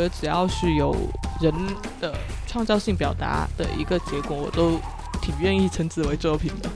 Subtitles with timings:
[0.00, 0.96] 觉得只要是有
[1.42, 1.52] 人
[2.00, 2.14] 的
[2.46, 4.80] 创造性表达的一个结果，我都
[5.20, 6.70] 挺愿意称之为作品的。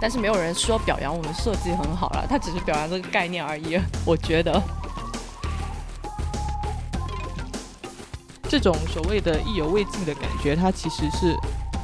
[0.00, 3.78] 但是没有人说表扬我们设计很好了，他只是表扬这个概念而已。
[4.04, 4.60] 我觉得
[8.48, 11.36] 这种所谓的意犹未尽的感觉，它其实是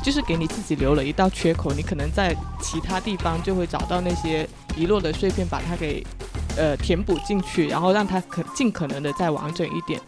[0.03, 6.05] 就是给你自己留了一道缺口，你可能在其他地方就会找到那些遗落的碎片，把它给
[6.57, 10.01] 呃填补进去，然后让它可尽可能的再完整一点。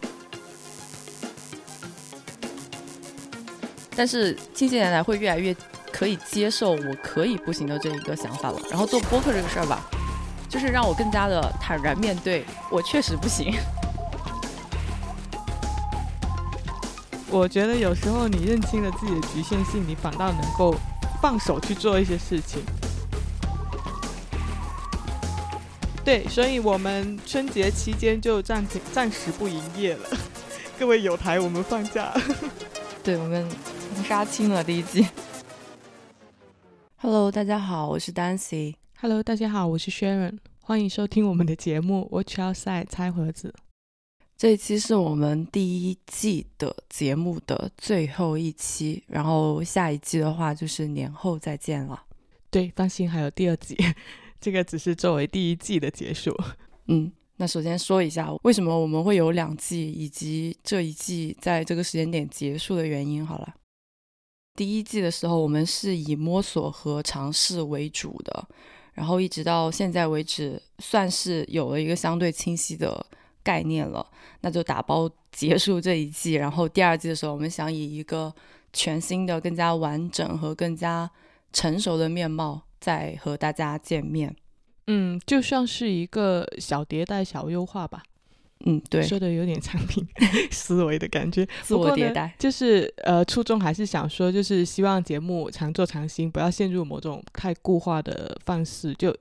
[3.95, 5.55] 但是近些年来会越来越。
[5.91, 9.81] 可以接受我可以不行的这一个想法了，然后做播客这个事儿吧，
[10.47, 13.53] 就是让我更加的坦然面对，我确实不行。
[17.27, 20.73] 我觉得有时候你认清了自己的局限性，你反倒能够
[21.21, 22.63] 放手去做一些事情。
[26.09, 30.09] 对，所以我们春节期间就暂停，暂时不营业了。
[30.79, 32.11] 各位有台，我们放假。
[33.03, 33.47] 对，我们
[34.07, 35.05] 杀青了第一季。
[36.95, 38.73] Hello，大家好，我是 Dancy。
[38.99, 40.39] Hello，大家好，我是 Sharon。
[40.63, 43.53] 欢迎收听我们的节目《Watch Outside》拆盒子。
[44.35, 52.01] 这一期是我们第一季的节目的最后一期，然后下一季的话就是年后再见了。
[52.49, 53.77] 对，放心，还有第二季，
[54.39, 56.35] 这个只是作为第一季的结束。
[56.87, 63.25] 嗯，那首先说一下为什么我们会有两季，以及这一季在这个时间点结束的原因。
[63.25, 63.55] 好了。
[64.55, 68.45] 第一季的时候，我们是以摸索和尝试为主的，
[68.93, 73.05] 然后一直到现在为止，算是有了一个相对清晰的
[73.41, 74.05] 概念了，
[74.41, 76.33] 那就打包结束这一季。
[76.33, 78.33] 然后第二季的时候，我们想以一个
[78.73, 81.09] 全新的、更加完整和更加
[81.53, 84.35] 成熟的面貌再和大家见面。
[84.87, 88.01] 嗯，就像是一个小迭代、小优化吧。
[88.65, 90.05] 嗯，对，说的有点产品
[90.51, 98.93] 思维的感觉，自我迭代，就是呃，初衷还是想说，就是希望节目常做常新，不要陷入某种太固化的方式。
[98.95, 99.15] 就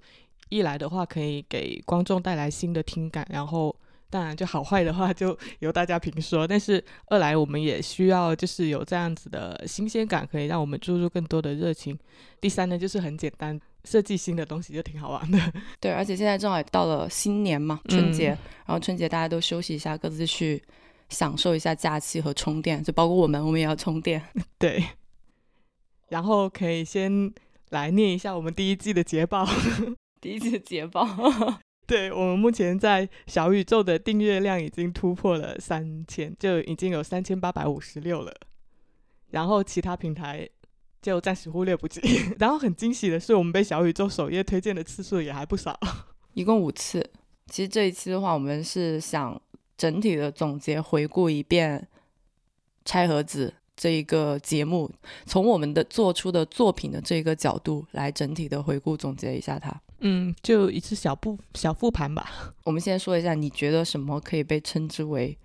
[0.49, 3.77] 一来的话，可以给观众带来新的听感，然后
[4.11, 6.47] 当然就好坏的话就由大家评说。
[6.47, 11.99] 但是二来，我们也需要就是有这样子的新鲜感，可以让我们注入更多的热情。
[12.41, 13.61] 第三呢，就是很简单。
[13.85, 15.39] 设计新的东西就挺好玩的，
[15.81, 18.27] 对，而且现在正好到了新年嘛，春节，
[18.67, 20.63] 然后春节大家都休息一下，各自去
[21.09, 24.23] 享受一下假期和充电，就包括我们，我们也要充电。
[24.59, 24.85] 对，
[26.09, 27.33] 然后可以先
[27.71, 29.49] 来念一下我们第一季的捷报，
[30.21, 31.07] 第一季的捷报。
[31.89, 38.33] 对我们目前在小宇宙的订阅量已经突破了三千，就已经有三千八百五十六了，
[39.31, 40.49] 然后其他平台。
[41.01, 42.01] 就暂时忽略不计。
[42.41, 45.79] 然后很惊喜的是，我们被小宇宙首页推荐的次数也还不少，
[46.35, 47.09] 一共五次。
[47.47, 49.41] 其实这一期的话，我们是想
[49.77, 51.79] 整体的总结、回顾一遍
[52.85, 54.91] 《拆盒子》这一个节目，
[55.25, 59.81] 从我们的做出的作品的这个角度来整体的回顾总结一下它。
[60.01, 62.55] 嗯，就一次小复小复盘吧。
[62.65, 65.37] 我们先说一下，你觉得什么可以被称之为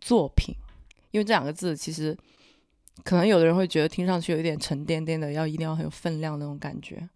[0.00, 0.54] 作品？
[1.10, 2.16] 因为这两个字其实。
[3.04, 7.06] 可能有的人会觉得听上去有一点沉甸甸的，要一定要很有分量那种感觉。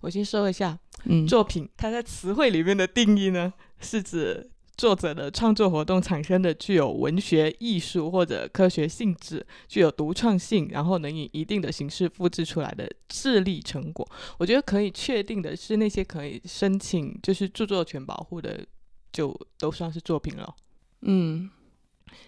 [0.00, 4.51] 我先说一下，嗯，作品它在词汇里面的定义呢，是指
[4.82, 14.04] 作者的创作活动产生的具有文学艺术或者科学性质、具有独创性，然后能以一定的形式复制出来的智力成果。
[14.38, 18.58] 我觉得可以确定的是，那些可以申请就是著作权保护的，
[19.12, 20.52] 就都算是作品了。
[21.02, 21.48] 嗯。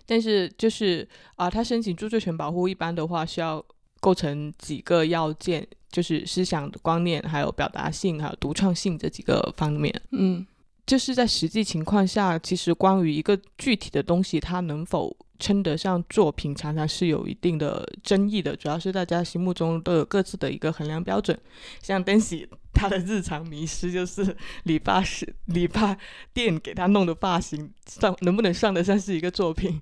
[0.06, 3.60] 但是就是啊，他申请著作权保护，一般的话需要
[3.98, 9.92] 构成几个要件，就是思想的观念，还有表达性，还有独创性这几个方面。
[10.12, 10.46] 嗯，
[10.86, 18.54] 就是在实际情况下，其实关于一个具体的东西，它能否称得上作品，常常是有一定的争议的。
[18.54, 21.38] 主要是大家心目中都有各自的一个衡量标准。
[21.80, 25.96] 像登喜，他的日常迷失就是理发师、理发
[26.34, 29.80] 店给他弄的发型，算能不能算得上是一个作品？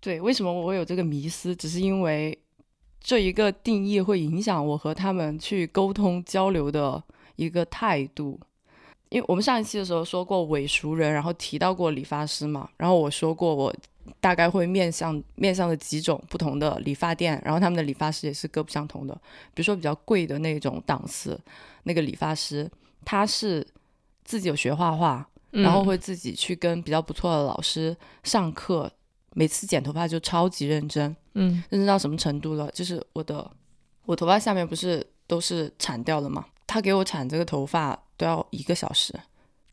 [0.00, 1.56] 对，为什么我会有这个迷失？
[1.56, 2.38] 只是因为
[3.00, 7.02] 这一个定义会影响我和他们去沟通交流的
[7.36, 8.38] 一个态度。
[9.10, 13.74] 因为我们上一期的时候说过伪熟人，然后提到过理发师嘛，然后我说过我
[14.20, 19.14] 大概会面向面向的几种不同的理发店，然后他们的理发师也是各不相同的。
[19.54, 21.38] 比如说比较贵的那种档次，
[21.84, 22.70] 那个理发师
[23.04, 23.66] 他是
[24.24, 28.90] 自己有学画画，然后会自己去跟比较不错的老师上课。
[29.34, 32.68] 每次剪头发就超级认真，嗯，认真到什么程度了？
[32.72, 33.48] 就是我的，
[34.04, 36.46] 我头发下面不是都是铲掉了吗？
[36.66, 39.14] 他给我铲这个头发都要一个小时，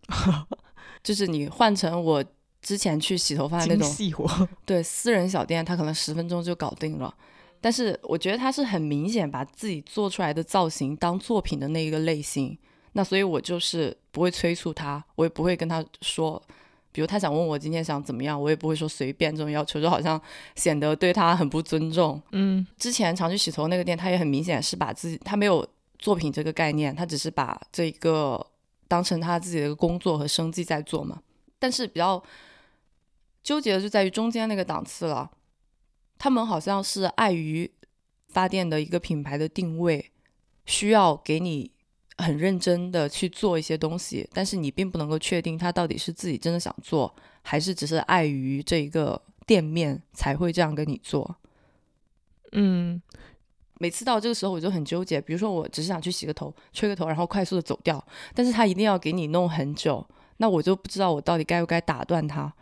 [1.03, 2.23] 就是你换成我
[2.61, 7.13] 之前去洗头发的那种，细活，对私人小店，它可能十分钟就搞定了。
[7.59, 12.55] 但是我觉得他是很明显把自己做出来的造型当作品的那一个类型，
[12.93, 16.39] 那所以我就是不会催促他，我也不会跟他说，
[16.91, 20.21] 比如他想问我今天想怎么样，我也不会说随便这种要求，就好像
[20.55, 22.21] 显得对他很不尊重。
[22.31, 25.67] 嗯之前常去洗头那个店，他也很明显是把自己，他没有
[26.05, 28.45] 作品这个概念，他只是把这个
[28.87, 31.19] 当成他自己的一个工作和生计在做嘛。
[31.57, 32.21] 但是比较
[33.41, 35.31] 纠结的就在于中间那个档次了，
[36.19, 37.71] 他们好像是碍于
[38.27, 40.11] 发电的一个品牌的定位，
[40.67, 41.71] 需要给你
[42.19, 51.35] 很认真的去做一些东西，但是你并不能够确定他到底是自己真的想做，还是只是碍于这一个店面才会这样跟你做。
[52.51, 53.01] 嗯
[53.79, 60.05] 每次到这个时候我就很纠结，比如说我只是想去洗个头、吹个头，然后快速的走掉，但是他一定要给你弄很久，
[60.37, 62.53] 那我就不知道我到底该不该打断他。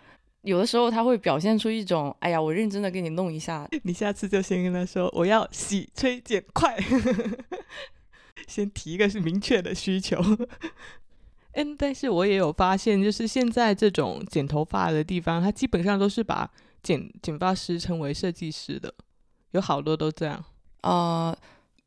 [0.42, 6.78] 有的时候他会表现出一种，哎呀，我认真的给你弄一下，你下次就先跟他说我要洗吹剪快，
[8.48, 10.22] 先提一个是明确的需求。
[11.54, 16.50] 嗯，但是我也有发现，就是现在这种剪头发的地方，它基本上都是把
[16.82, 18.94] 剪剪发师称为设计师的，
[19.52, 20.44] 有好多都这样。
[20.84, 21.36] 呃，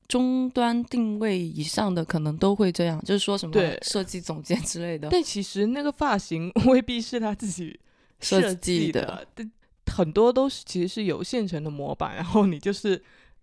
[0.08, 5.08] 终端定位以上的可能都会这样，就是说什么对设计总监之类的。
[5.10, 7.78] 但其实那个发型未必是他自己
[8.20, 9.50] 设计计的但
[9.86, 13.00] 很多都是其实是有现成的模板，然后你就是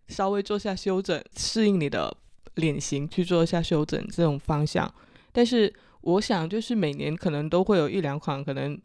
[0.09, 2.15] 稍微做下修整，适应你的
[2.56, 4.94] 脸型去做一下修整这种方向。
[5.31, 8.79] 但是我想，就是每年可能都会有一两款可能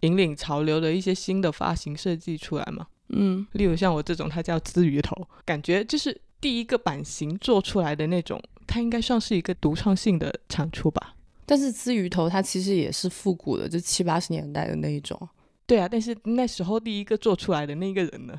[0.00, 2.86] 引领潮流的一些新的发型设计出来嘛。
[3.10, 11.14] 嗯，例如像我这种，它叫鲻鱼头，感觉就是第一个版型做出来的那种，它应该算是一个独创性的产出吧。
[11.46, 15.18] 但是鲻鱼头它其实也是复古的，就七八十年代的那一种，
[15.66, 18.38] 对啊，但是那时候第一个做出来的那个人呢，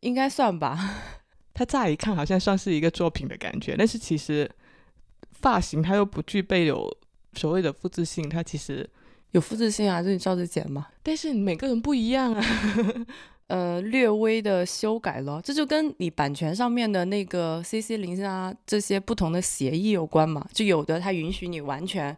[0.00, 1.02] 应该算吧。
[1.52, 4.50] 他乍一看好像算是一个作品的感觉，但是其实
[5.32, 6.90] 发型它又不具备有
[7.34, 8.88] 所谓的复制性，它其实，
[9.32, 10.86] 有复制性啊，就你照着剪嘛。
[11.02, 12.44] 但是每个人不一样啊。
[13.48, 20.44] 呃，略微的修改了，这就跟你版权上面的那个 CC 零啊这些不同的协议有关嘛。
[20.52, 22.16] 就有的它允许你完全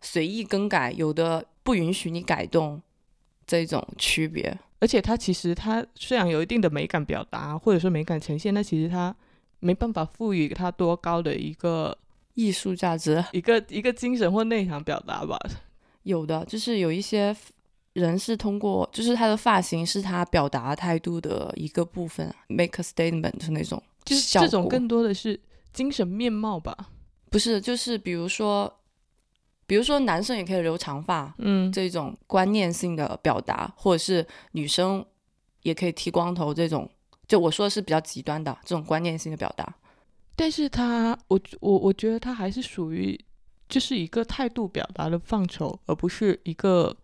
[0.00, 2.82] 随意更改，有的不允许你改动，
[3.46, 4.58] 这种区别。
[4.80, 9.14] 而且它其实它虽然有一定的美感表达或者说美感呈现，但其实它
[9.60, 11.96] 没办法赋予它多高的一个
[12.34, 15.38] 艺术价值一个一个精神或内涵表达吧。
[16.02, 17.36] 有的，就是有一些
[17.92, 25.38] 人是通过，就是他的发型是他表达态度的一个部分，make a statement 那种，就是效果这种更多的是
[25.72, 26.90] 精神面貌吧。
[27.30, 28.72] 不是，就是比如说，
[29.66, 35.04] 比如说男生也可以留长发，嗯，这种观念性的表达，或者是女生
[35.62, 36.88] 也可以剃光头这种，
[37.28, 39.74] 就我说的是比较极端的这种观念性的表达。
[40.34, 43.18] 但是他，我我我觉得他还是属于
[43.68, 46.96] 就是一个态度表达的范畴，而不是一个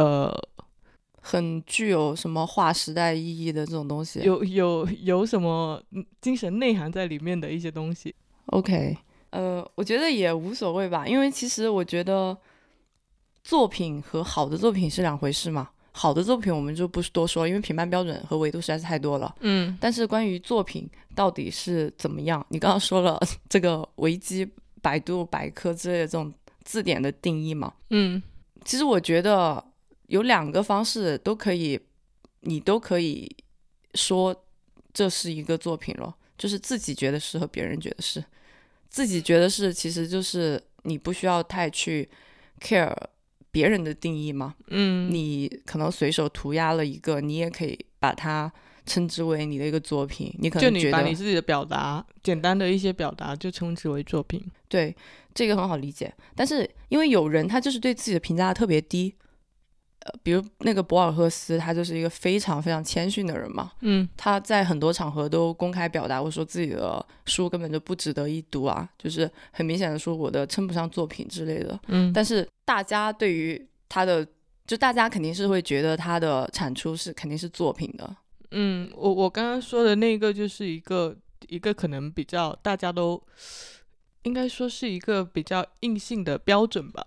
[0.00, 0.34] 呃
[1.20, 4.20] 很具有什么划时代意义的这种东西。
[4.20, 8.14] 有有有什么嗯精神内涵在里面的一些东西。
[8.46, 8.96] OK，
[9.30, 12.36] 呃，我觉得也无所谓吧，因为其实我觉得
[13.44, 15.68] 作品和好的作品是两回事嘛。
[15.92, 19.34] 好的作品我们就不多说，因为评判标准和维度实在是太多了。
[19.40, 24.48] 嗯但是关于作品到底是怎么样，你刚刚说了 这个维基、
[24.80, 26.32] 百度百科之类的这种
[26.64, 27.74] 字典的定义嘛？
[27.90, 28.22] 嗯
[28.64, 29.62] 其实我觉得
[30.10, 31.78] 有两个方式都可以，
[32.40, 33.30] 你都可以
[33.94, 34.44] 说
[34.92, 38.22] 这是一个作品咯，就是自己觉得是和别人觉得是，
[38.88, 42.08] 自己觉得是，其实就是你不需要太去
[42.60, 42.92] care
[43.52, 48.52] 别人的定义嘛，嗯，你可能随手涂鸦了一个，你也可以把它
[48.86, 54.44] 称之为你的一个作品，你可就你能觉得把你自己的表达，简单的一些表达就称之为作品。
[54.68, 54.94] 对
[55.32, 59.14] 这个很好理解，但是因为有人他就是对自己的评价特别低，
[60.00, 71.78] 呃，比如那个博尔赫斯，他就是一个非常非常谦逊的人嘛，嗯他在很多场合都公开表达，我说自己的书根本就不值得一读啊，就是很明显的说我的称不上作品之类的。
[71.88, 74.26] 嗯，但是大家对于他的，
[74.66, 78.16] 就大家肯定是会觉得他的产出是肯定是作品的。
[78.52, 81.14] 嗯，我我刚刚说的那个就是一个
[81.48, 83.22] 一个可能比较大家都
[84.22, 87.06] 应该说是一个比较硬性的标准吧，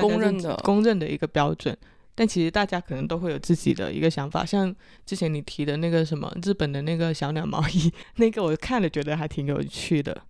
[0.00, 1.76] 公认的公认的一个标准。
[2.18, 4.74] 但其实大家可能都会有自己的一个想法，像
[5.04, 10.22] 之前你提的那个什么日本的那个小鸟毛衣， 那个我看了觉得还挺有趣的。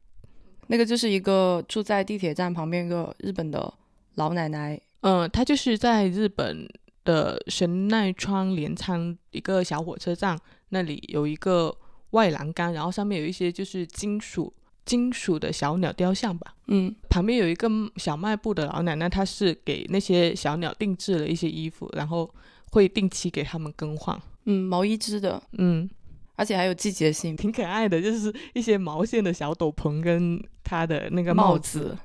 [0.66, 3.72] 那个就是一个住在地铁站旁边一个日本的
[4.16, 6.68] 老奶奶嗯，她就是在日本
[7.04, 10.36] 的神奈川镰仓一个小火车站
[10.70, 11.72] 那里有一个
[12.10, 14.52] 外栏杆，然后上面有一些就是金属
[14.86, 16.54] 金属的小鸟雕像吧。
[16.68, 22.32] 嗯旁边有一个小卖部的老奶奶，她是给那些小鸟定制了一些衣服，然后
[22.72, 24.18] 会定期给他们更换。
[24.46, 25.88] 嗯，毛衣织的，嗯，
[26.36, 31.80] 而且还有季节性挺可爱的，就是一些毛线的小斗篷跟她的那个帽子。
[31.80, 31.98] 子。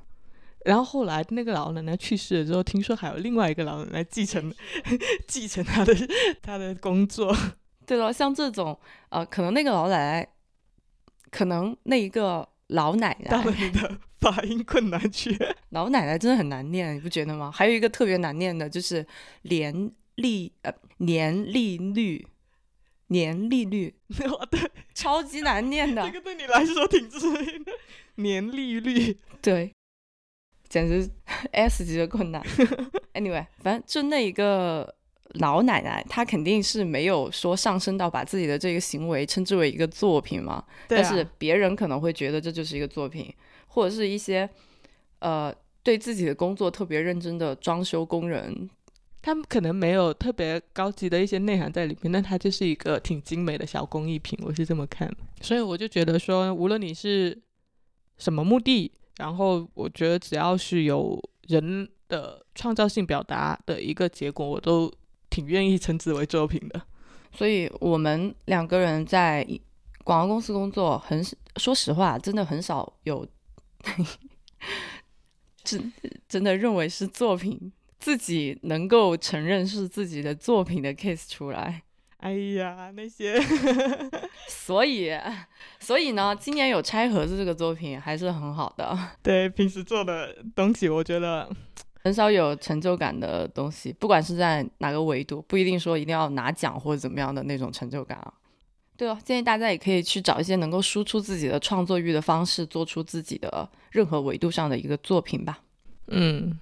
[0.66, 4.54] 然后后来那个老奶奶去世了之后，听说还有另外一个老奶奶继承
[5.28, 5.94] 继承她的
[6.42, 7.36] 她的工作。
[7.86, 10.28] 对了，像这种呃，可能那个老奶奶，
[11.32, 15.38] 可能那一个老奶到了奶，你的发音困难区。
[15.70, 17.52] 老奶奶真的很难念，你不觉得吗？
[17.52, 19.06] 还有一个特别难念的，就是
[19.44, 22.26] 年利呃年利率，
[23.08, 24.60] 年利率 哦，对，
[24.94, 27.72] 超级难念的这，个对你来说挺致命的。
[28.16, 29.74] 年利率，对，
[30.70, 31.10] 简直
[31.52, 32.42] S 级的困难。
[33.14, 34.96] anyway，反正就那一个
[35.36, 43.34] 老奶奶，她肯定是没有说上升到把自己的这个行为称之为一个作品嘛，对啊但是别人可能会觉得这就是一个作品，
[43.68, 44.50] 或者是一些
[45.20, 48.70] 呃对自己的工作特别认真的装修工人，
[49.22, 55.12] 他们可能没有特别高级的一些内涵在里面，但它就是一个挺精美的小工艺品，我是这么看。
[55.42, 57.40] 所以我就觉得说，无论你是
[58.18, 64.92] 什么目的，然后我觉得只要是有人的创造性表达的一个结果，我都
[65.32, 66.80] 挺愿意称之为作品的。
[67.32, 69.44] 所以我们两个人在
[70.04, 73.28] 广告公司工作很，说实话，真的很少有
[75.64, 75.94] 真
[76.28, 81.84] 真的认为是作品，自己能够承认是自己的作品的 case 出来。
[82.18, 83.40] 哎呀，那些
[84.48, 85.12] 所以，
[85.80, 91.50] 所以呢，今年有拆盒子这个作品还是很好的，对平时做的东西，我觉得
[92.04, 98.34] 很少有成就感的东西，不管是在哪个维度，不一定说一定要拿奖或者怎么样的那种成就感啊。
[98.98, 105.60] 对哦，建议大家也可以去找一些能够输出自己的创作欲的方式，做出自己的任何维度上的一个作品吧。
[106.08, 106.60] 嗯，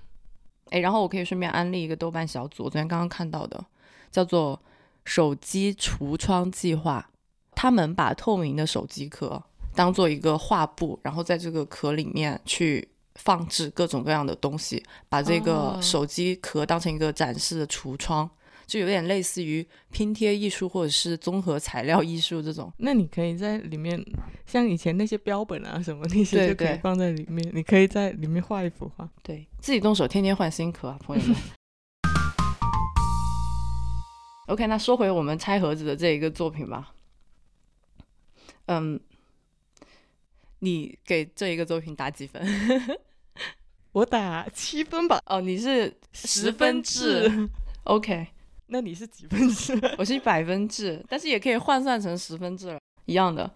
[0.69, 3.65] 哎，然后我可以顺便安利一个豆瓣小组，我昨天刚刚看到的，
[4.11, 4.61] 叫做
[5.03, 7.09] “手机橱窗计划”。
[7.55, 9.43] 他们把透明的手机壳
[9.75, 12.87] 当做一个画布，然后在这个壳里面去
[13.19, 18.27] 放置各种各样的东西，把这个哦手机壳当成一个展示的橱窗，
[18.65, 22.71] 就有点类似于拼贴艺术或者是综合材料艺术这种。
[22.77, 24.01] 那你可以在里面，
[24.45, 27.51] 像以前那些标本啊什么那些，就可以放在里面。
[27.53, 29.07] 你可以在里面画一幅画。
[29.21, 31.35] 对自己动手，天天换新壳啊，朋友们。
[34.47, 36.93] OK，那说回我们拆盒子的这一个作品吧。
[38.67, 38.99] 嗯，
[40.59, 42.41] 你给这一个作品打几分？
[43.99, 47.49] 我打七分吧，哦，你是十分分制。
[47.83, 48.27] OK，
[48.67, 49.77] 那你是几分制？
[49.99, 53.51] 我是百分制，但是也可以换算成十分制了，一样的。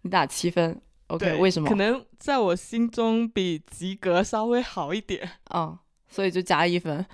[0.00, 1.68] 你打七分，OK，为什么？
[1.68, 5.28] 可能在我心中比及格稍微好一点。
[5.54, 7.04] 嗯，所以就加一分。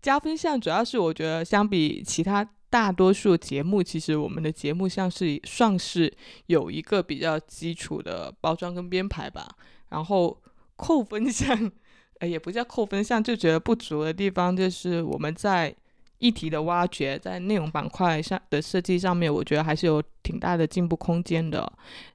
[0.00, 6.10] 加分项主要是我觉得相比其他大多数节目，其实我们的节目像是算是
[6.46, 9.46] 有一个比较基础的包装跟编排吧。
[9.88, 10.36] 然后
[10.76, 11.70] 扣分项，
[12.20, 15.74] 呃，也不叫扣分项，就觉得不足的地方就是我们在
[16.18, 21.70] 议题的挖掘，在内容板块上的设计上面，我觉得还是有挺大的进步空间的。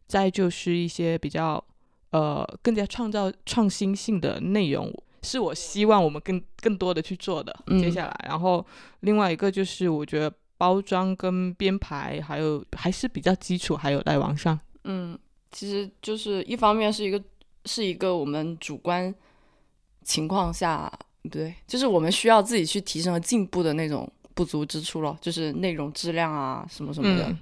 [0.08, 1.63] 再就是一些比较
[2.12, 4.91] 呃更加创造创新性的内容，
[5.22, 7.56] 是我希望我们更更多的去做的。
[7.68, 8.65] 嗯接下来，然后
[9.01, 14.60] 另外一个就是我觉得包装跟编排还有还是比较基础，还有待完善。
[14.84, 15.18] 嗯，
[15.51, 17.22] 其实就是一方面是一个
[17.65, 19.13] 是一个我们主观
[20.03, 20.91] 情况下，
[21.22, 27.27] 不对，就是我们需要自己去提升和进步的那种不足之处了，就是内容质量啊什么什么的。
[27.27, 27.39] 嗯，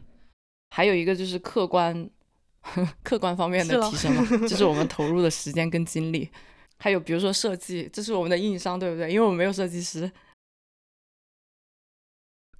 [0.71, 2.09] 还有一个就是客观
[3.03, 6.29] 客观方面的提升嘛， 就是我们投入的时间跟精力。
[6.77, 9.11] 还有比如说设计，这是我们的硬伤，对不对？
[9.11, 10.11] 因为我们没有设计师。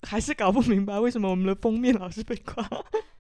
[0.04, 2.64] 还是搞不明白为什么我们的封面老是被夸。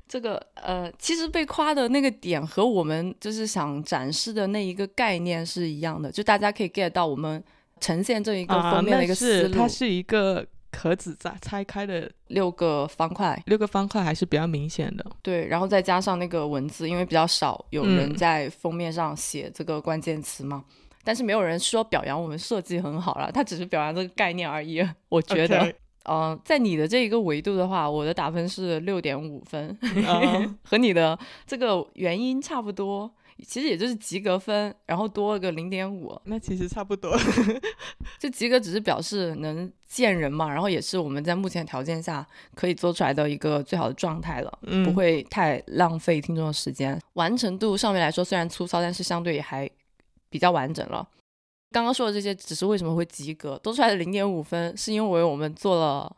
[0.09, 7.41] 这个呃，其实被夸的那个点和我们就是想展示的那一个概念是一样的，就大家可以 get 到我们
[7.79, 9.47] 呈现这一个啊，封面的一个那思路。
[9.49, 15.05] 是它是一个壳子拆拆开的六个方块，六个方块，还是比较明显的。
[15.21, 20.65] 对，然后再加上那个文字，因为比较少有人嗯在封面上写这个关键词嘛，
[21.03, 24.83] 但是没有人说表扬我们设计很好了，他只是表扬这个概念而已。
[25.07, 25.71] 我觉得
[26.09, 29.69] 嗯、在你的这一个维度的话，我的打分是六点五分，
[30.07, 30.21] 啊
[30.63, 33.11] 和你的这个原因差不多。
[33.47, 37.17] 其实也就是及格分，然后多了个零点五，那其实差不多。
[38.19, 46.99] 就及格只是表示能见人嘛，然后也是我们在目前条件下可以做出来的一个最好的状态了，嗯不会太浪费听众的时间。
[47.13, 49.69] 完成度上面来说虽然粗糙，但是相对也还
[50.29, 51.07] 比较完整了。
[51.71, 56.15] 刚刚说的这些只是为什么会及格，多出来的零点五分是因为我们做了，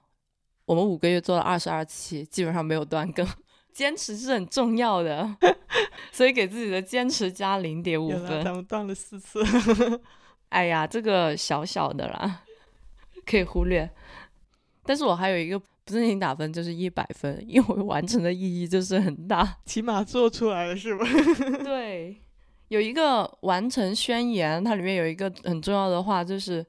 [0.66, 3.28] 我们五个月做了二十二期，基本上没有断更。
[3.74, 5.34] 坚持是很重要的，
[6.12, 8.44] 所以给自己的坚持加零点五分。
[8.44, 9.42] 咱们断了四次。
[10.50, 12.42] 哎呀，这个小小的啦，
[13.26, 13.90] 可以忽略。
[14.84, 19.60] 但是我还有一个不正经打分，就是一百分，因为完成的意义就是很大。
[19.66, 21.06] 起码做出来了是吧？
[21.64, 22.22] 对，
[22.72, 26.66] 有一个完成宣言，它里面有一个很重要的话，就是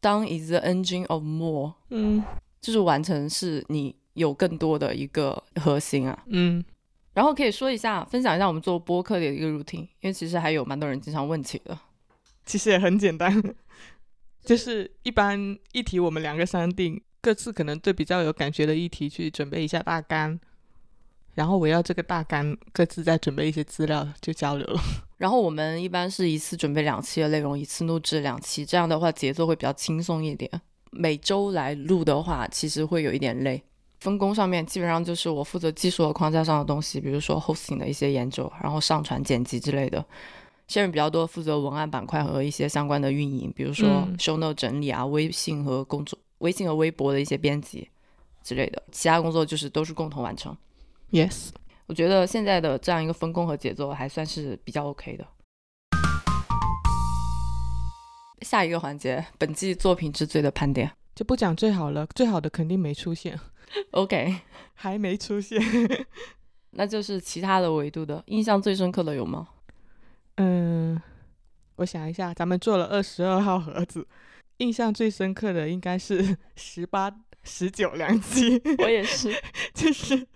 [0.00, 2.24] “Done is the engine of more”，嗯
[2.58, 6.24] 就是完成是你有更多的一个核心啊。
[6.28, 6.64] 嗯，
[7.12, 11.78] 然后可以说一下，分享一下我们做播客的一个 routine，因为其实还有蛮多人经常问起的。
[12.46, 13.30] 其实也很简单，
[14.42, 15.38] 就是一般
[15.72, 20.40] 议题我们两个商定，各自可能对比较有感觉的议题去准备一下大纲，
[21.36, 24.80] 然后围绕这个大纲各自再准备一些资料就交流了。
[25.18, 30.50] 然后我们一般是一次准备两期的内容，一次录制两期，这样的话节奏会比较轻松一点。
[30.90, 33.62] 每周来录的话，其实会有一点累。
[34.00, 40.04] 分工上面基本上就是我负责技术和框架上的东西，比如说 hosting 的一些研究，然后上传、剪辑之类的。
[40.68, 47.88] 现任比较多负责文案板块和一些相关的运营，比如说嗯 show note 整理啊、微信和工作、微信和微博的一些编辑
[48.42, 48.82] 之类的。
[48.90, 50.56] 其他工作就是都是共同完成。
[51.12, 51.50] Yes，
[51.86, 55.24] 我觉得现在的这样一个分工和节奏还算是比较 OK 的。
[58.42, 60.90] 下一个环节，本季作品之最的盘点。
[61.14, 63.38] 就不讲最好了，最好的肯定没出现
[63.92, 64.40] ，OK，
[64.74, 65.58] 还没出现。
[66.70, 69.48] 那就是其他的维度的，印象最深刻的有吗？
[70.34, 71.00] 嗯，
[71.76, 74.06] 我想一下，咱们做了二十二号盒子，
[74.58, 77.10] 印象最深刻的应该是十八、
[77.44, 78.60] 十九两期。
[78.78, 79.32] 我也是，
[79.72, 80.26] 就是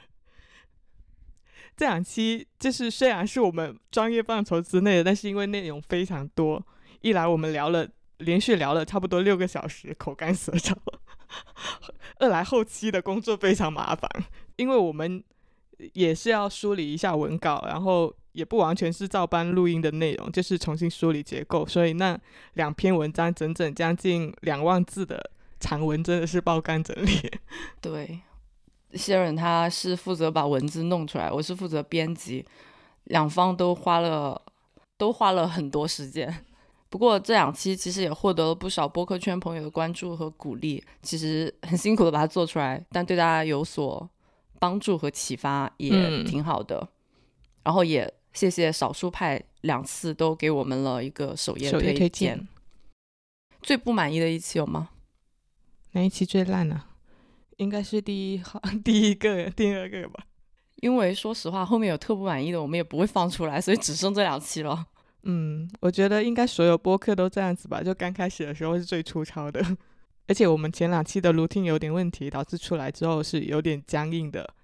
[1.81, 6.63] 这两期，就是虽然是我们专业范畴之内的，但是因为内容非常多，
[7.01, 7.89] 一来我们聊了
[8.19, 10.75] 连续聊了差不多六个小时，口干舌燥；
[12.19, 14.11] 二来后期的工作非常麻烦，
[14.57, 15.25] 因为我们
[15.95, 22.21] 也是要梳理一下文稿，然后也不完全是照搬录音的内容，就是重新梳理结构，所以那
[22.53, 27.31] 两篇文章整整将近两万字的长文真的是爆肝整理。
[27.81, 28.21] 对，
[28.95, 32.45] 谢润他是负责把文字弄出来，我是负责编辑，
[33.05, 34.41] 两方都花了
[34.99, 36.45] 都花了很多时间。
[36.91, 44.09] 不过这两期其实也获得了不少播客圈朋友的关注和鼓励，其实很辛苦的把它做出来，但对大家有所
[44.59, 46.89] 帮助和启发也嗯挺好的。
[47.63, 52.11] 然后也谢谢少数派两次都给我们了一个首页推荐。
[52.11, 52.49] 荐
[53.63, 54.89] 最不满意的一期有吗？
[55.93, 56.85] 哪一期最烂呢、
[57.61, 60.25] 应该是第一号、 第一个、第二个吧。
[60.77, 64.87] 因为说实话，后面有特不满意的，我们也不会放出来，所以只剩这两期了。
[65.25, 67.83] 嗯，我觉得应该所有播客都这样子吧。
[67.83, 69.63] 就刚开始的时候是最粗糙的，
[70.27, 74.55] 而且我们前两期的 routine 有点问题，导致出来之后是有点僵硬的。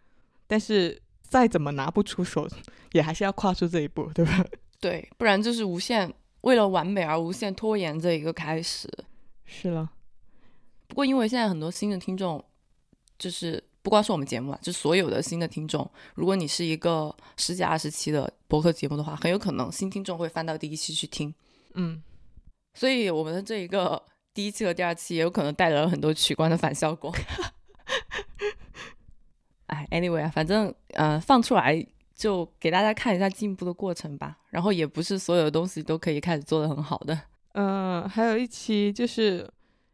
[0.47, 2.49] 但是再怎么拿不出手，
[2.93, 4.43] 也还是要跨出这一步，对吧？
[4.81, 8.89] 对，不然就是无限为了完美而无限拖延这一个开始。
[9.45, 9.91] 是了，
[10.89, 12.43] 不过因为现在很多新的听众，
[13.19, 21.33] 就是不光是我们节目啊，就所有的新的听众，如果你是一个十几二十期的博客节目的话，很有可能新听众会翻到第一期去听。
[21.75, 22.03] 嗯，
[22.75, 24.03] 所以我们的这一个
[24.35, 27.15] 第一期和第二期也有可能带来了很多取关的反效果。
[29.67, 34.39] 哎，anyway 啊，反正呃放出来就给大家看一下进步的过程吧。
[34.51, 37.21] 然后也不是所有的东西都可以开始做的很好的。
[37.53, 39.49] 嗯，还有一期就是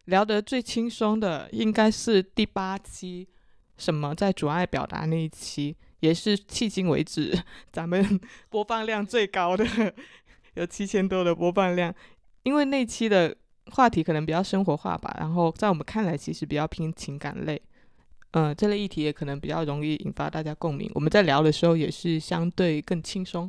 [0.06, 3.28] 聊得最轻松的，应该是第八期，
[3.76, 7.36] 什么在阻碍表达那一期，也是迄今为止
[7.72, 9.64] 咱们 播放量最高的，
[10.54, 11.94] 有七千多的播放量。
[12.42, 13.36] 因为那期的
[13.70, 17.62] 话题可能比较生活化吧，然后在我们看来其实比较偏情感类，
[18.32, 20.90] 嗯，这类议题也可能比较容易引发大家共鸣。
[20.94, 23.48] 我们在聊的时候也是相对更轻松，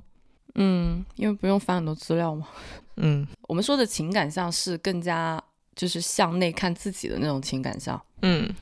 [0.53, 2.47] 嗯，因为不用翻很多资料嘛。
[2.97, 5.43] 嗯 我们说的情感上是更加
[5.75, 8.53] 就是向内看自己的那种情感上，嗯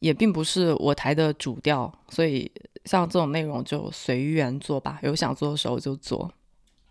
[0.00, 2.50] 也并不是我台的主调，所以
[2.84, 6.30] 像这种内容就随缘做吧，有想做的时候就做。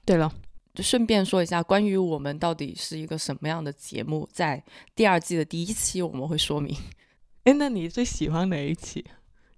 [0.03, 0.31] 对了，
[0.73, 4.63] 就顺便说一下，关于我们到底是一个什么样的节目，在
[4.95, 6.75] 第二季的第一期我们会说明。
[7.45, 9.05] 哎，那你最喜欢哪一期？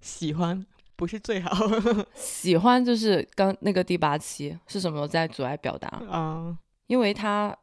[0.02, 1.50] 喜欢不是最好
[2.14, 5.88] 喜欢就是刚那个第八期是什么在阻碍表达？
[6.10, 6.58] 啊。
[6.88, 7.58] 因为他，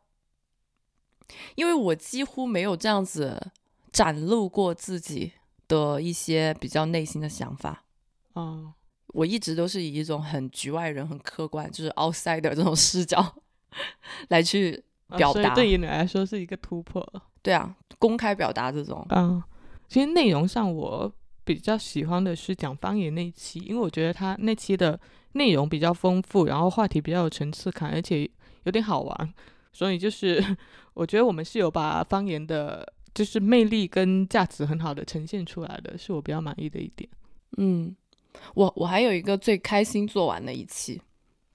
[1.54, 3.50] 因为我几乎没有这样子
[3.90, 5.32] 展露过自己
[5.68, 7.84] 的一些比较内心的想法。
[8.32, 8.72] 哦，
[9.08, 13.34] 我一直都是以一种很局外人、很客观，就是 outsider 这种视角
[14.28, 14.82] 来去
[15.16, 15.54] 表达。
[15.54, 17.06] 对于你来说是一个突破。
[17.42, 19.04] 对啊，公开表达这种。
[19.10, 19.42] 嗯，
[19.88, 21.12] 其实内容上我
[21.44, 24.98] 比较喜欢的是讲方言那一期，因为我觉得他那期的
[25.32, 28.30] 内容比较丰富，然后话题比较有层次感，而且
[28.62, 29.34] 有点好玩，
[29.72, 30.42] 所以就是
[30.94, 37.08] 我觉得我们是有把方言的，就是魅力跟价值很好的呈现出来的，是我比较满意的一点。
[37.56, 37.94] 嗯，
[38.54, 41.00] 我我还有一个最开心做完的一期，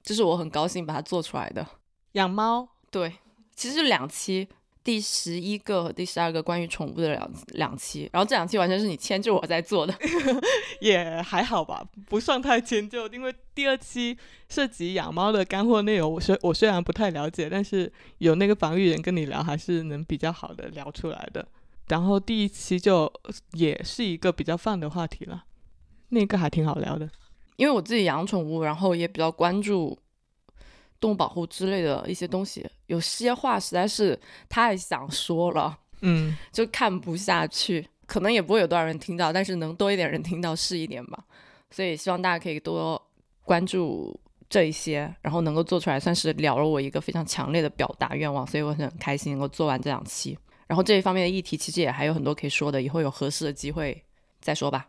[0.04, 1.66] 就是我很高兴把它做出来的。
[2.14, 3.14] 养猫，对，
[3.56, 4.48] 其实就两期，
[4.88, 9.94] 第十一个和第十二个关于宠物的两两期，然后这两期完全是你牵着我在做的。
[10.80, 21.46] 也还好吧，不算太迁就，因为第二期涉及养猫的干货内容，我虽我虽然不太了解，但是有那个防御人跟你聊，还是能比较好的聊出来的。
[21.90, 23.12] 然后第一期就
[23.52, 25.44] 也是一个比较泛的话题了，
[26.12, 27.10] 那个还挺好聊的。
[27.58, 30.00] 因为我自己养宠物，然后也比较关注
[31.00, 37.88] 动物保护之类的一些东西，有些话实在是太想说了， 嗯，就看不下去。
[38.06, 41.24] 可能也不会有多少人听到，但是能多一点人听到是一点吧。
[41.70, 43.02] 所以希望大家可以多
[43.44, 44.18] 关注
[44.50, 48.48] 这一些，然后能够做出来，算是了了我一个非常强烈的表达愿望。
[48.48, 50.38] 所以我很开心能够做完这两期。
[50.68, 54.02] 然后这一方面的议题其实也还有很多可以说的，以后有合适的机会
[54.40, 54.88] 再说吧。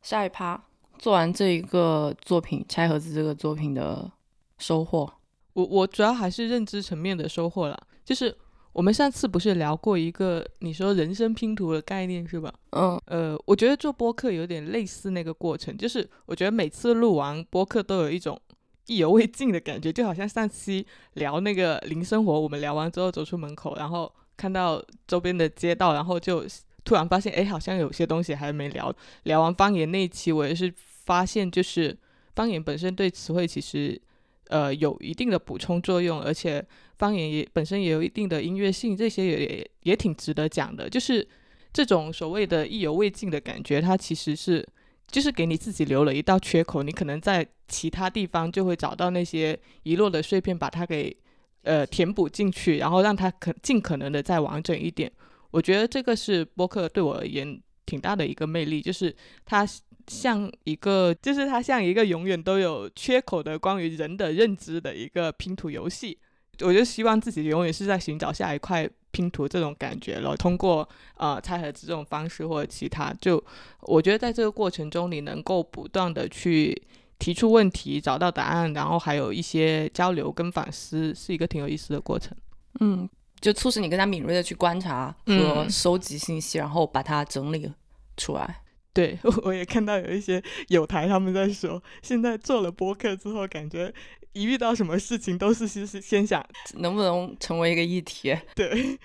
[0.00, 0.62] 下一趴
[0.98, 4.10] 做完这一个作品拆盒子这个作品的
[4.58, 5.10] 收获，
[5.52, 8.36] 我我主要还是认知层面的收获了，就是
[8.72, 12.52] 我们上次不是聊过一个你说人生拼图的概念是吧？
[12.70, 18.40] 嗯呃，我觉得做播客有点类似那个过程，就是我觉得每次录完播客都有一种
[18.86, 26.44] 意犹未尽的感觉，就好像上期聊那个零生活，我们聊完之后走出门口，然后看到周边的街道，然后就
[26.84, 28.94] 突然发现，哎，好像有些东西还没聊。
[29.24, 30.72] 聊完方言那一期，我也是
[31.08, 31.96] 发现，就是
[32.36, 34.00] 方言本身对词汇其实
[34.48, 36.64] 呃有一定的补充作用，而且
[36.98, 41.26] 方言也本身也有一定的音乐性，这些也也也挺值得讲的，就是。
[41.70, 44.66] 这种所谓的意犹未尽的感觉，它其实是
[45.06, 51.14] 就是给你自己留了一道缺口，你可能在其他地方就会找到那些遗落的碎片，把它给
[51.62, 55.12] 呃填补进去，然后让它可尽可能的再完整一点。
[55.50, 59.68] 我觉得这个是播客对我而言挺大的一个魅力，就是它
[60.08, 66.18] 像一个，就是它像一个永远都有缺口的关于人的认知的一个拼图游戏。
[66.60, 70.36] 我就希望自己永远是在寻找下一块拼图这种感觉了。
[70.36, 73.42] 通过呃拆盒子这种方式或者其他，就
[73.82, 76.76] 我觉得在这个过程中，你能够不断的去
[77.20, 82.36] 提出问题，找到答案，然后还有一些交流跟反思，是一个挺有意思的过程。
[82.80, 83.08] 嗯，
[83.40, 87.70] 就促使你更加敏锐的去观察和嗯收集信息，然后把它整理
[88.16, 88.62] 出来。
[88.98, 93.94] 对， 我也看到有一些有台他们在说，现在做了播客之后，感觉
[94.32, 96.44] 一遇到什么事情都是先是先想
[96.78, 98.36] 能不能成为一个议题？
[98.56, 98.98] 对，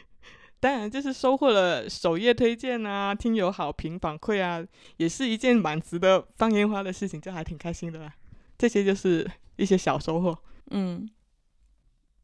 [0.60, 4.66] 当然就是收获了首页推荐啊、听友好评反馈啊，
[4.98, 8.12] 也是一件蛮值得放烟花的事情，就还挺开心的啦。
[8.58, 10.36] 这些就是一些小收获。
[10.72, 11.08] 嗯，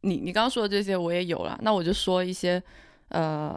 [0.02, 2.64] 你你刚刚说的这些我也有了，那我就说一些
[3.10, 3.56] 呃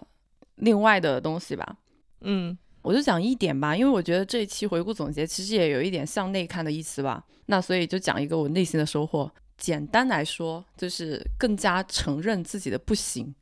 [0.56, 1.78] 另外的东西吧。
[2.20, 7.24] 嗯我就讲一点吧，因为我觉得这一期回顾总结其实也有一点向内看的意思吧。
[7.46, 9.30] 那所以就讲一个我内心的收获。
[9.58, 13.32] 简单来说，就是更加承认自己的不行，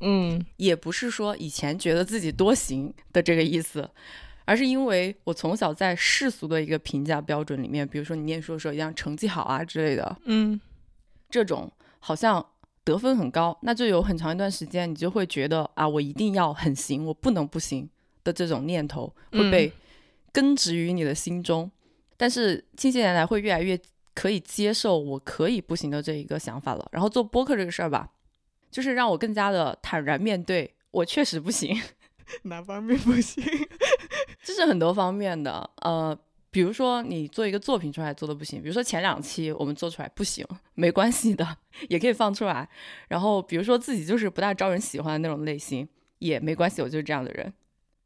[0.00, 3.90] 嗯也不是说以前觉得自己多行的这个意思，
[4.44, 10.60] 而是因为我从小在世俗的一个评价标准里面，比如说你念书的时候一定要成绩好啊之类的，嗯
[11.28, 12.44] 这种好像
[12.84, 17.90] 得分很高，那就有很长一段时间你就会觉得啊，我一定要很行，我不能不行
[18.24, 19.72] 的这种念头会被
[20.32, 21.70] 根植于你的心中。
[22.16, 23.78] 但是近些年来会越来越
[24.14, 26.88] 可以接受我可以不行的这一个想法了。
[26.92, 28.08] 然后做播客这个事儿吧，
[28.70, 31.76] 就是让我更加的坦然面对，我确实不行，
[32.42, 33.44] 哪方面不行？
[34.42, 35.68] 这是很多方面的。
[35.82, 36.16] 呃，
[36.50, 41.56] 比如说你做一个作品出来做的不行，比如说前两期我们做出来不行，没关系的，
[41.90, 42.68] 也可以放出来。
[43.08, 45.88] 然后比如说自己就是不大招人喜欢的那种类型，
[46.20, 47.52] 也没关系，我就是这样的人。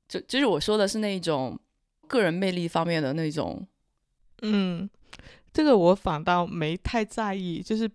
[0.08, 1.58] 就就是我说的是那一种
[2.06, 3.66] 个人魅力方面的那种，
[4.42, 4.88] 嗯，
[5.52, 7.90] 这个我反倒没太在意，就是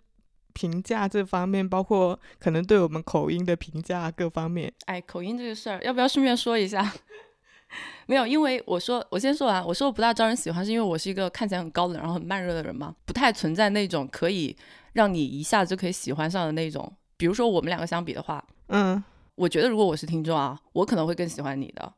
[0.53, 4.71] 评价这方面，包括可能对我们口音的评价各方面。
[4.85, 6.93] 哎，口音这个事儿，要不要顺便说一下？
[8.05, 14.55] 没有，因为我说我先说完，我说我不大招人喜欢，是因为我是一个看起来很高冷，然后很慢热的人嘛，不太存在那种可以
[14.93, 16.93] 让你一下子就可以喜欢上的那种。
[17.17, 21.91] 比如说我们两个相比的话，嗯，我觉得如果我是听众啊，我可能会更喜欢你的，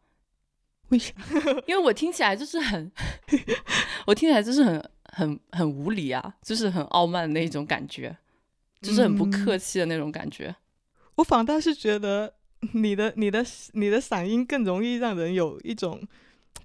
[0.89, 1.13] 为啥？
[1.67, 2.91] 因为我听起来就是很，
[4.07, 8.15] 我听起来就是很很很无理啊，就是很傲慢的那种感觉，
[8.81, 10.55] 就是很不客气的那种感觉。
[11.15, 12.33] 我反倒是觉得
[12.73, 16.01] 你的你的你的嗓音更容易让人有一种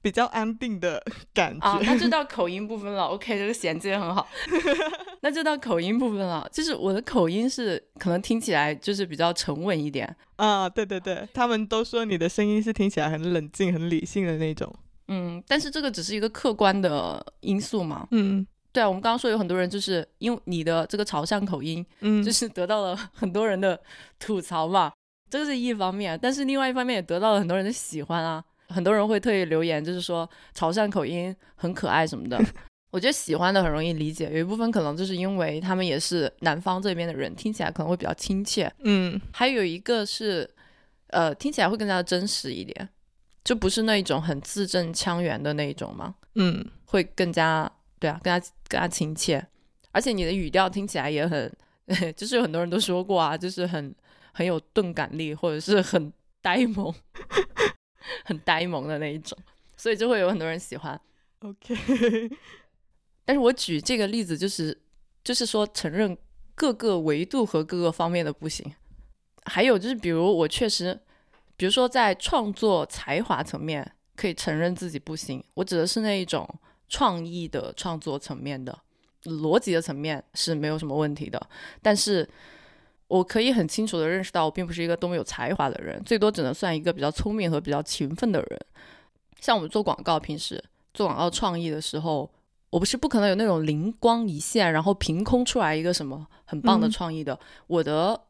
[0.03, 1.03] 比较安定的
[1.33, 1.67] 感觉。
[1.67, 3.05] 啊，那就到口音部分了。
[3.05, 4.29] OK，这个衔接很好。
[5.23, 10.17] 那就到口音部分了，就是我的口音是可能听起来就是比较沉稳一点。
[10.37, 14.75] 啊，对对对，他们都说你的声音是听起来很冷静、很理性的那种。
[15.09, 18.09] 嗯，但是这个只是一个客观的因素嘛。
[18.13, 23.79] 嗯对啊，我们刚刚说有很多人就是因为你的这个潮汕口音，嗯，就是得到了很多人的
[24.21, 24.93] 吐槽嘛，
[25.29, 26.17] 这是一方面。
[26.23, 32.41] 但是另外一方面也得到了很多人的喜欢啊，很多人会特意留言，就是说潮汕口音很可爱什么的。
[32.91, 38.73] 我觉得喜欢的很容易理解，有一部分可能就是因为他们也是南方这边的人，听起来可能会比较亲切。
[38.81, 40.49] 嗯还有一个是，
[41.09, 42.89] 呃，听起来会更加的真实一点，
[43.45, 49.47] 就不是那一种很字正腔圆的那一种嘛，嗯会更加对啊，更加更加亲切。
[49.93, 51.53] 而且你的语调听起来也很，
[52.17, 53.95] 就是有很多人都说过啊，就是很
[54.33, 56.93] 很有钝感力，或者是很呆萌，
[58.25, 59.37] 很呆萌的那一种，
[59.77, 61.01] 所以就会有很多人喜欢。
[61.41, 61.75] ，OK，
[63.31, 64.77] 但是我举这个例子，就是
[65.23, 66.19] 就是说承认
[66.57, 68.75] 各个维度和各个方面的不行。
[69.45, 70.99] 还有就是，比如我确实，
[71.57, 76.45] 比如说在创作才华层面可以承认自己不行，我指的是那一种
[76.89, 78.77] 创意的创作层面的，
[79.23, 81.41] 逻辑的层面是没有什么问题的。
[81.81, 82.29] 但是
[83.07, 88.61] 我可以很清楚的认识到，我并不是一个多么有才华的人，最多只能算一个比较聪明和比较勤奋的人。
[89.41, 90.61] 像我们做广告，平时
[90.93, 92.29] 做广告创意的时候，
[92.71, 97.39] 我不是不可能有那种灵光一现，然后凭空出来一个什么很棒的嗯创意的。
[97.67, 98.21] 我的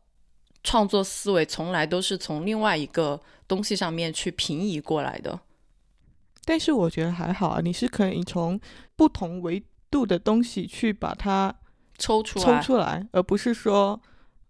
[0.65, 5.39] 创作思维从来都是从另外一个东西上面去平移过来的。
[6.45, 8.59] 但是我觉得还好啊，你是可以从
[8.97, 11.55] 不同维度的东西去把它
[11.99, 14.01] 抽出来，抽出来，而不是说，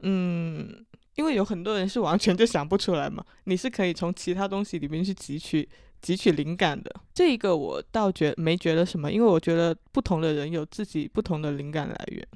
[0.00, 5.68] 嗯，因为有很多人是完全就想不出来嘛，你是可以从其他东西里面去汲取
[6.02, 6.94] 汲取灵感的。
[7.14, 12.26] 这个我倒觉没觉得什么，因为我觉得不同的人有自己不同的灵感来源。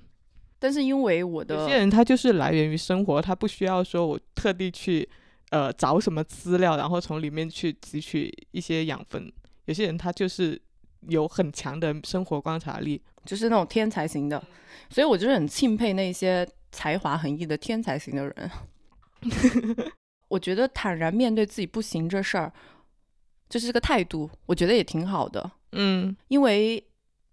[0.58, 5.08] 但是因为我的有些人他就是来源于生活，他不需要说我特地去
[5.50, 9.30] 呃找什么资料，然后从里面去汲取一些养分。
[9.66, 10.60] 有些人他就是
[11.08, 13.02] 有很强的生活观察力。
[13.26, 14.42] 就是那种天才型的，
[14.90, 18.50] 所以我就是很钦佩那些才华横溢的天才型的人。
[20.28, 22.52] 我觉得坦然面对自己不行这事儿，
[23.48, 25.50] 就是这个态度，我觉得也挺好的。
[25.72, 26.82] 嗯因为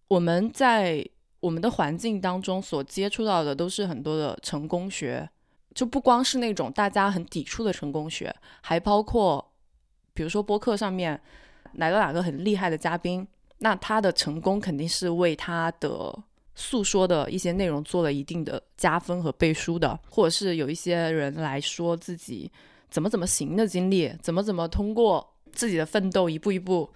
[0.08, 1.08] 我们在
[1.40, 5.28] 我们的环境当中所接触到的都是很多的成功学，
[5.74, 9.54] 就不光是那种大家很抵触的成功学，还包括
[10.14, 11.20] 比如说播客上面
[11.74, 13.26] 来了哪个很厉害的嘉宾，
[13.60, 16.14] 那他的成功肯定是为他的
[16.54, 22.52] 诉说的一些内容做了一定的加分和背书的，或者是有一些人来说自己
[22.90, 26.90] 怎么怎么行的经历，怎么怎么通过自己的奋斗一步一步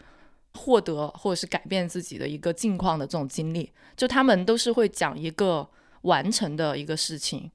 [0.54, 5.70] 获得或者是改变自己的一个境况的这种经历，就他们都是会讲一个
[6.02, 7.52] 完成的一个事情，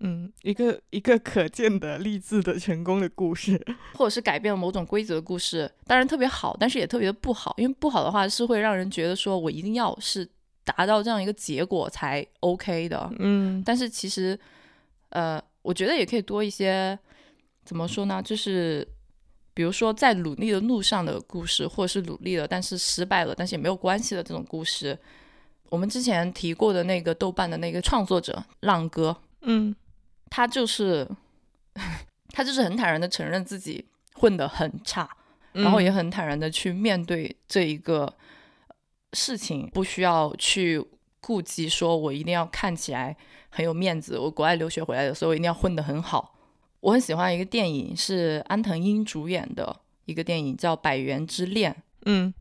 [0.00, 3.60] 嗯，一个一个可见的励志的成功的故事。
[3.94, 10.28] 或者是改变了某种规则的故事，当然特别好，但是也特别的不好，因为不好的话是会让人觉得说我一定要是
[10.64, 14.38] 达到这样一个结果才 OK 的，嗯但是其实，
[15.08, 16.98] 呃，我觉得也可以多一些，
[17.64, 18.22] 怎么说呢？
[18.22, 18.86] 就是
[19.56, 24.98] 比如说在努力的路上的故事，或者是努力了但是失败了，但是也没有关系的这种故事。
[25.70, 29.74] 我们之前提过的那个豆瓣的那个创作者浪哥，嗯
[30.28, 31.08] 他就是
[32.28, 35.08] 他就是很坦然的承认自己混得很差，
[35.52, 38.12] 然后也很坦然的去面对这一个
[39.14, 40.84] 事情，不需要去
[41.22, 43.16] 顾及说我一定要看起来
[43.48, 46.35] 很有面子，我国外留学回来的，所以我一定要混得很好。
[46.86, 51.72] 我很喜欢一个电影，是安藤英主演的一个电影，叫《百元之恋》。
[52.04, 52.32] 嗯。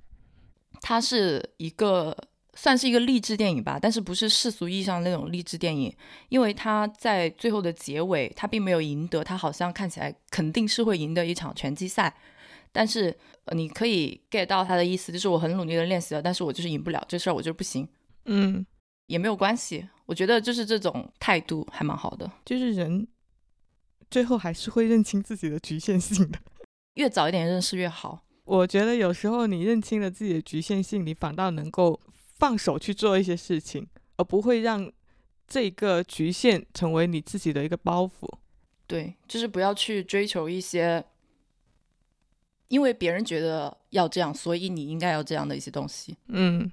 [0.81, 2.15] 它是一个
[2.53, 5.91] 算是一个励志电影吧，但是不是世俗意义上那种励志电影，
[6.29, 12.15] 因为他在最后的结尾，他并没有赢得，他好像看起来肯定是会赢得一场拳击赛，
[12.71, 17.87] 但是、呃、你可以 get 到他的意思，就是我很努力的练习了，但是我就是赢不了这事儿，我就是不行，
[18.25, 18.63] 嗯，
[19.07, 23.07] 也没有关系，我觉得就是这种态度还蛮好的，就是人
[24.09, 26.39] 最后还是会认清自己的局限性的。
[26.95, 28.23] 越早一点认识越好。
[28.45, 31.99] 我觉得有时候你认清了自己的局限性，你反倒能够
[32.35, 33.87] 放手去做一些事情，
[34.17, 34.91] 而不会让
[35.47, 38.29] 这个局限成为你自己的一个包袱。
[38.87, 41.03] 对，就是不要去追求一些，
[42.67, 46.15] 因为别人觉得要这样，所以你应该要这样的一些东西。
[46.27, 46.71] 嗯。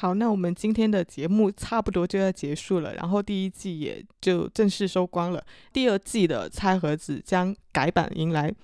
[0.00, 5.44] 好，那我们今天的节目差不多就要结束了，然后第一季也就正式收官了。
[5.72, 8.54] 第二季的拆盒子将改版，迎来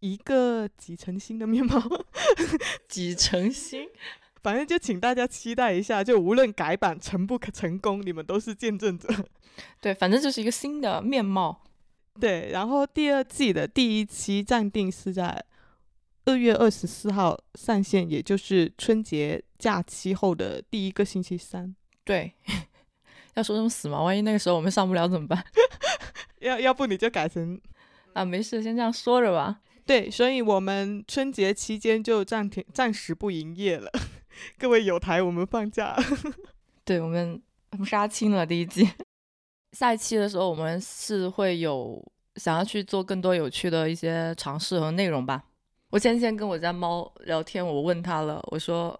[0.00, 1.82] 一个几成新的面貌。
[2.86, 3.88] 几成新，
[4.44, 6.04] 反正就请大家期待一下。
[6.04, 9.08] 就无论改版成不可成功，你们都是见证者。
[9.80, 11.62] 对，反正就是一个新的面貌。
[12.20, 15.42] 对，然后第二季的第一期暂定是在。
[16.26, 21.74] 二月二十四号上线，也就是春节假期后的第一个星期三。
[22.04, 22.32] 对，
[23.34, 24.02] 要说这么死吗？
[24.02, 25.44] 万一那个时候我们上不了怎么办？
[26.40, 27.60] 要要不你就改成
[28.12, 29.60] 啊，没事，先这样说着吧。
[29.84, 33.90] 对，所以我们春节期间就暂停，暂时不营业了。
[34.58, 35.96] 各位有台，我们放假。
[36.84, 37.42] 对，我们
[37.72, 38.88] 我们杀青了第一季。
[39.72, 42.02] 下一期的时候，我们是会有
[42.36, 45.44] 想要去做更多有趣的一些尝试和内容吧。
[45.90, 48.98] 我前几天跟我家猫聊天，我问他了，我说：“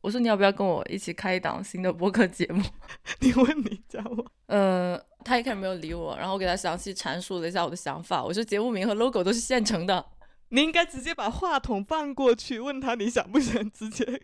[0.00, 2.62] 我说你要不要跟我一起开一档新的播客节目？”
[3.20, 4.24] 你问你家猫？
[4.46, 8.24] 嗯，他一开始没有理我，然后我给他详细阐述了一下我的想法。
[8.24, 10.04] 我说节目名和 logo 都是现成的，
[10.48, 14.20] 你应该直接把话筒放过去，问他你想不想直接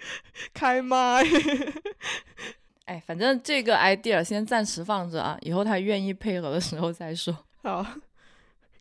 [0.55, 1.23] 开麦。
[2.87, 7.37] 哎，反正这个 idea 先暂时放着啊，以后他愿意配合的时候再说。
[7.63, 7.85] 好，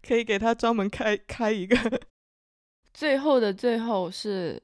[0.07, 1.75] 可以给他专门开开一个。
[2.93, 4.61] 最后的最后是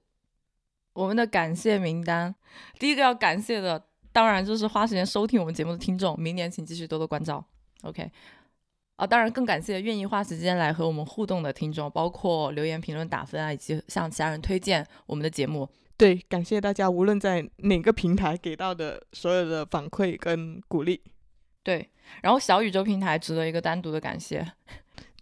[0.94, 2.34] 我们的感谢名单，
[2.80, 7.44] 第一个要感谢的当然就是花时间收听我们节目的听众，明年请继续多多关照。
[7.84, 8.12] OK，
[8.98, 15.70] 啊，当然更感谢愿意花时间来和我们互动的听众，包括留言评论打分啊，以及向其他人推荐我们的节目。
[15.98, 21.02] 对，感谢大家无论在哪个平台给到的所有的反馈跟鼓励。
[21.64, 21.90] 对，
[22.24, 24.52] 然后小宇宙平台值得一个单独的感谢。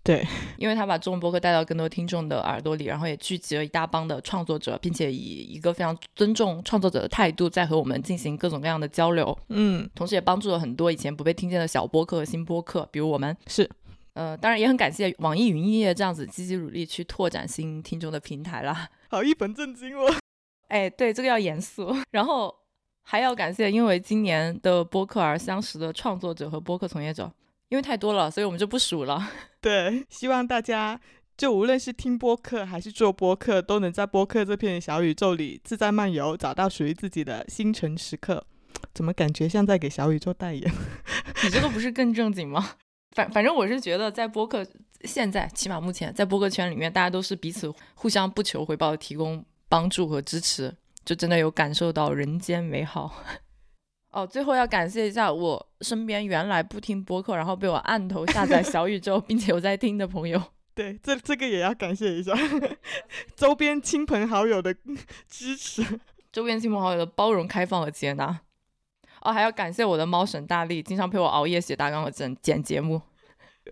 [0.02, 0.26] 对，
[0.58, 9.38] 因为他把中文播客带到更多听众的耳朵里，然后也聚集了一大帮的创作者，并且以一个非常尊重创作者的态度，在和我们进行各种各样的交流。
[9.50, 13.70] 嗯，同时也帮助了很多以前不被听见的小播客和新播客，比如我们是，
[14.14, 18.90] 呃，当然也很感谢网易云音乐这样子积极努力去拓展新听众的平台啦。
[19.12, 20.12] 好一本正经哦，
[20.70, 21.94] 哎，对，这个要严肃。
[22.12, 22.56] 然后
[23.04, 27.32] 还要感谢因为今年的播客而相识的创作者和播客从业者。
[27.70, 29.30] 因为太多了，所以我们就不数了。
[29.62, 31.00] 对，希望大家
[31.38, 38.46] 就无论是听播客还是做播客，都能在播客这片小宇宙里自在漫游，找到属于自己的星辰时刻。
[38.94, 40.72] 怎么感觉像在给小宇宙代言？
[41.44, 42.76] 你这个不是更正经吗？
[43.16, 44.66] 反反正我是觉得，在播客
[45.02, 53.24] 现在，起码目前在播客圈里面，大家都是彼此互相不求回报提供帮助和支持，就真的有感受到人间美好。
[54.12, 60.42] 哦，最后要感谢一下我身边原来不听播客，然后被我按头下载小宇宙，并且有在听的朋友。
[60.74, 62.34] 对，这这个也要感谢一下
[63.36, 64.74] 周边亲朋好友的
[65.28, 65.86] 支持，
[66.32, 68.40] 周边亲朋好友的包容、开放和接纳。
[69.22, 73.02] 哦，还要感谢我的猫神大力，经常陪我熬夜写大纲和剪剪节目。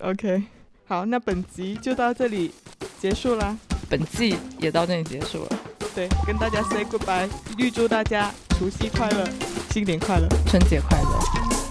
[0.02, 0.44] OK，
[0.86, 2.54] 好，那本集就到这里
[3.00, 3.58] 结束啦，
[3.90, 5.60] 本季也到这里结束了。
[5.96, 9.57] 对，跟大家 say goodbye，预祝大家除夕快乐。
[9.78, 11.67] 新年快乐，春节快乐。